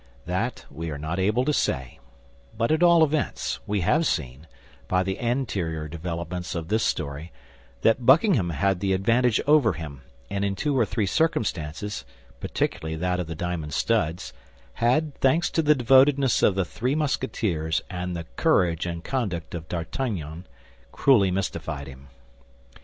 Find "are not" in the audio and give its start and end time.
0.89-1.19